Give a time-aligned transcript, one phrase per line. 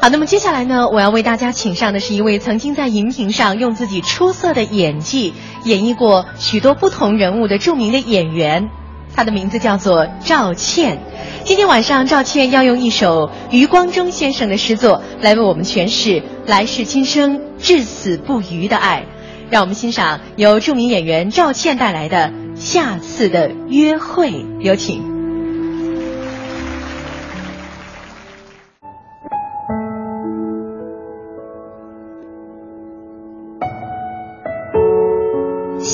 [0.00, 5.34] 好，那么接下来呢，我要为大家请上的是一位曾经在荧屏上用自己出色的演技
[5.64, 8.68] 演绎过许多不同人物的著名的演员，
[9.14, 11.00] 他的名字叫做赵倩。
[11.44, 19.04] 今天晚上，赵倩要用一首余光中先生的诗作来为我们诠释来世今生至死不渝的爱。
[19.48, 25.15] 让我们欣赏由著名演员赵倩带来的《下次的约会》，有请。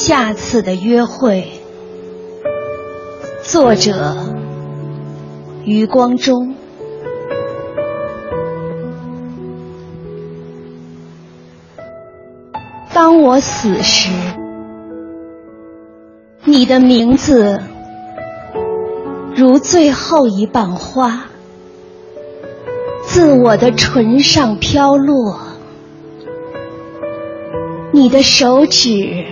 [0.04, 1.48] 下次的约会，
[3.40, 4.16] 作者
[5.64, 6.56] 余光中。
[12.92, 14.10] 当我死时，
[16.46, 17.62] 你的名字
[19.36, 21.26] 如最后一瓣花，
[23.04, 25.38] 自我的唇上飘落，
[27.92, 29.24] 你的手指。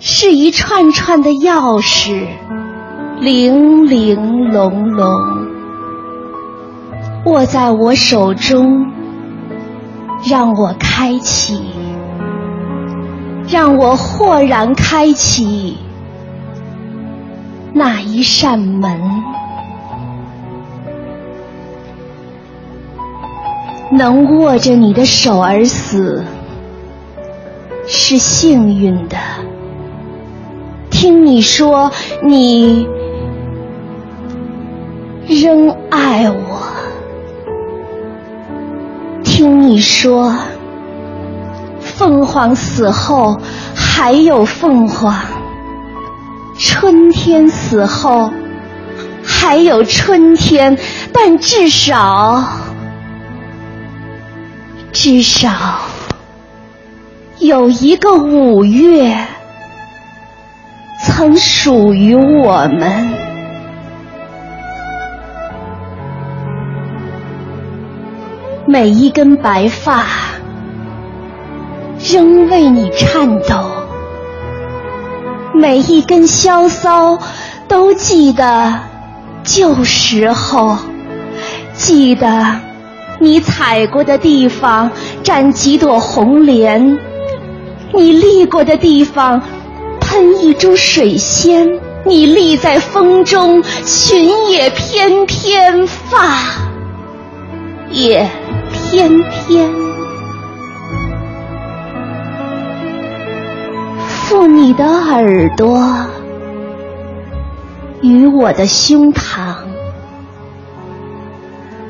[0.00, 2.24] 是一串串的钥匙，
[3.18, 5.10] 零零珑珑，
[7.24, 8.86] 握在我手中，
[10.24, 11.60] 让我开启，
[13.48, 15.76] 让我豁然开启
[17.72, 19.00] 那一扇门，
[23.90, 26.24] 能握着你的手而死，
[27.88, 29.16] 是幸运的。
[30.98, 31.92] 听你说，
[32.24, 32.88] 你
[35.28, 36.58] 仍爱我。
[39.22, 40.34] 听你说，
[41.78, 43.40] 凤凰死后
[43.76, 45.14] 还有凤凰，
[46.58, 48.32] 春天死后
[49.22, 50.76] 还有春天，
[51.12, 52.42] 但至少，
[54.90, 55.48] 至少
[57.38, 59.16] 有一个五月。
[61.08, 63.08] 曾属于我们，
[68.66, 70.04] 每一根白发
[71.98, 73.64] 仍为你颤抖，
[75.52, 77.18] 每一根萧骚
[77.66, 78.74] 都记得
[79.42, 80.78] 旧时候，
[81.74, 82.46] 记得
[83.18, 84.88] 你踩过的地方
[85.24, 86.96] 站几朵红莲，
[87.92, 89.42] 你立过的地方。
[90.08, 96.38] 喷一株水仙，你立在风中，裙也翩翩，发
[97.90, 98.26] 也
[98.72, 99.70] 翩翩。
[104.06, 105.84] 附你的耳朵
[108.00, 109.56] 与我的胸膛，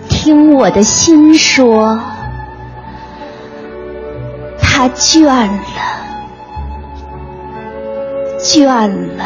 [0.09, 2.01] 听我的心说，
[4.61, 6.08] 他倦了。
[8.39, 9.25] 倦了，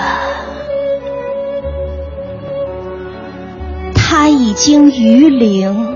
[3.95, 5.95] 他已经余龄，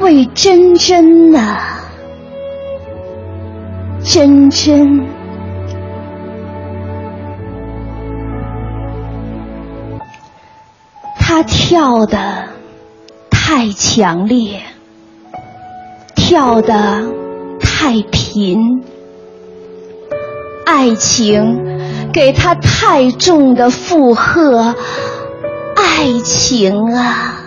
[0.00, 1.56] 为真真呢，
[4.02, 5.06] 真真，
[11.18, 12.18] 他跳的
[13.30, 14.60] 太强烈，
[16.16, 17.02] 跳的
[17.60, 18.82] 太频。
[20.74, 24.74] 爱情给他太重的负荷，
[25.76, 27.42] 爱情啊，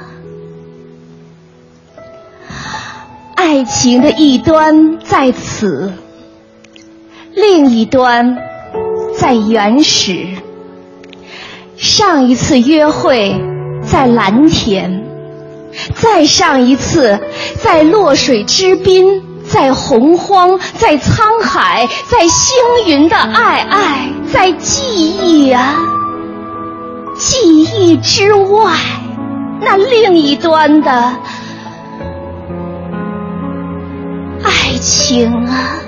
[3.34, 5.92] 爱情的一端在此，
[7.34, 8.38] 另一端
[9.18, 10.28] 在原始。
[11.76, 13.42] 上一次约会
[13.84, 15.04] 在蓝田，
[15.96, 17.20] 再上一次
[17.64, 19.25] 在洛水之滨。
[19.56, 22.58] 在洪荒，在沧海，在星
[22.88, 25.76] 云的爱爱，在记忆啊，
[27.16, 28.74] 记忆之外，
[29.62, 30.92] 那另一端的
[34.44, 35.80] 爱情啊，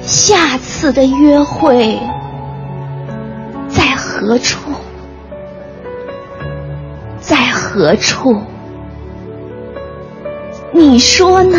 [0.00, 2.00] 下次的约会
[3.68, 4.70] 在何处？
[7.76, 8.40] 何处？
[10.72, 11.58] 你说呢？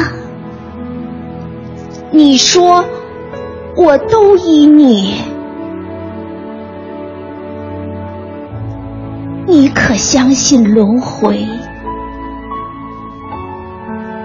[2.10, 2.84] 你说，
[3.76, 5.22] 我都依你。
[9.46, 11.46] 你可相信轮回？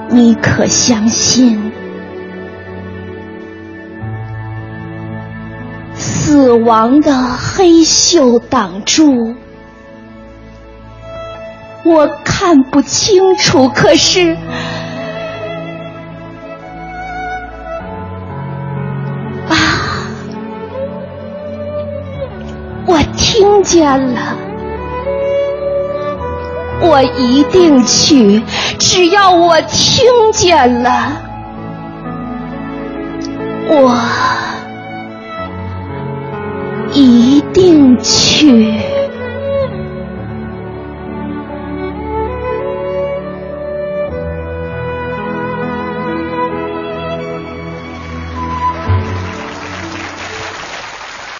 [0.09, 1.71] 你可相信
[5.95, 9.35] 死亡的黑袖挡住，
[11.85, 13.69] 我看不清楚。
[13.69, 14.37] 可是，
[19.49, 19.57] 啊，
[22.87, 24.37] 我听见了，
[26.81, 28.43] 我一定去，
[28.79, 31.13] 只要我听见了，
[33.69, 33.99] 我。
[36.95, 38.79] 一定去。